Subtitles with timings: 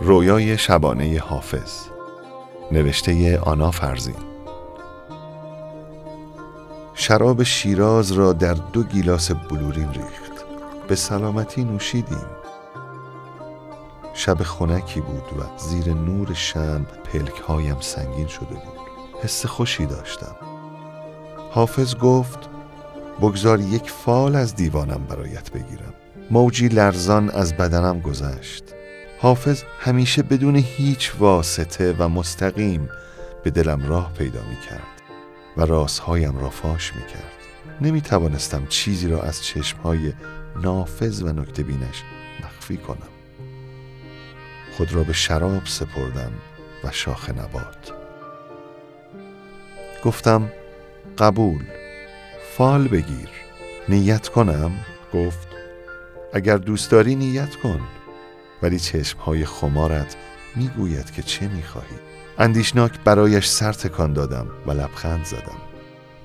[0.00, 1.86] رویای شبانه حافظ.
[2.72, 4.14] نوشته آنا فرزین.
[6.94, 10.44] شراب شیراز را در دو گیلاس بلورین ریخت.
[10.88, 12.26] به سلامتی نوشیدیم.
[14.14, 18.78] شب خنکی بود و زیر نور شم پلک هایم سنگین شده بود.
[19.22, 20.36] حس خوشی داشتم.
[21.50, 22.38] حافظ گفت
[23.20, 25.94] بگذار یک فال از دیوانم برایت بگیرم.
[26.30, 28.75] موجی لرزان از بدنم گذشت.
[29.18, 32.88] حافظ همیشه بدون هیچ واسطه و مستقیم
[33.44, 35.02] به دلم راه پیدا می کرد
[35.56, 37.32] و رازهایم را فاش می کرد
[37.80, 40.12] نمی توانستم چیزی را از چشمهای
[40.62, 42.02] نافذ و نکته بینش
[42.44, 43.08] مخفی کنم.
[44.76, 46.32] خود را به شراب سپردم
[46.84, 47.92] و شاخ نبات.
[50.04, 50.50] گفتم
[51.18, 51.64] قبول
[52.56, 53.28] فال بگیر
[53.88, 54.72] نیت کنم.
[55.14, 55.48] گفت
[56.32, 57.80] اگر دوست داری نیت کن.
[58.62, 60.16] ولی چشمهای خمارت
[60.56, 61.96] می‌گوید که چه می‌خواهی.
[62.38, 65.60] اندیشناک برایش سر تکان دادم و لبخند زدم.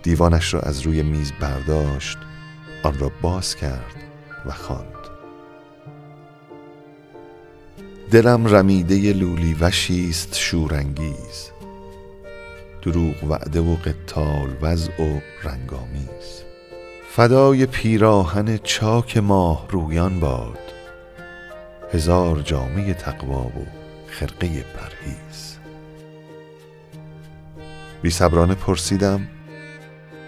[0.04, 2.18] دیوانش را از روی میز برداشت
[2.84, 3.96] آن را باز کرد
[4.46, 4.88] و خواند.
[8.12, 11.52] دلم رمیده لولی وشیست شورانگیز.
[12.82, 16.44] دروغ وعده و قتال وضع و رنگامیز.
[17.09, 20.59] فدای پیراهن چاک ماه رویان باد.
[21.94, 23.66] هزار جامعه تقوا و
[24.08, 25.58] خرقه پرهیز.
[28.02, 29.28] بی صبرانه پرسیدم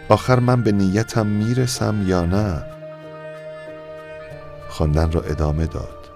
[0.10, 2.64] آخر من به نیتم می‌رسم یا نه؟
[4.70, 6.10] خواندن را ادامه داد.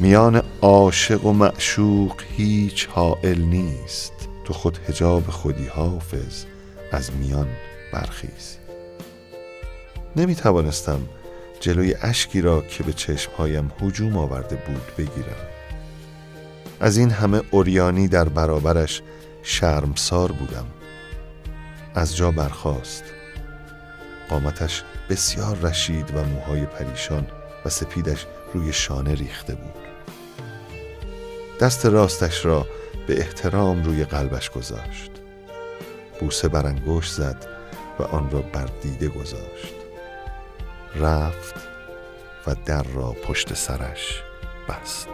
[0.00, 4.12] میان عاشق و معشوق هیچ حائل نیست.
[4.44, 6.44] تو خود هجاب خودی حافظ
[6.92, 7.48] از میان
[7.92, 8.56] برخیز.
[10.16, 11.00] نمی توانستم
[11.60, 15.46] جلوی اشکی را که به چشمهایم هجوم آورده بود بگیرم.
[16.80, 19.02] از این همه اوریانی در برابرش
[19.42, 20.66] شرمسار بودم.
[21.94, 23.04] از جا برخاست.
[24.28, 27.26] قامتش بسیار رشید و موهای پریشان
[27.64, 29.74] و سپیدش روی شانه ریخته بود.
[31.60, 32.66] دست راستش را
[33.06, 35.10] به احترام روی قلبش گذاشت.
[36.20, 37.46] بوسه بر انگشت زد
[37.98, 39.74] و آن را بر دیده گذاشت.
[40.98, 41.54] رفت
[42.46, 44.22] و در را پشت سرش
[44.68, 45.08] بست.